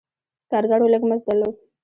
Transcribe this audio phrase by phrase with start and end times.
[0.51, 1.55] کارګرو لږ مزد درلود.